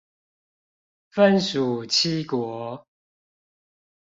[1.11, 2.87] 分屬七國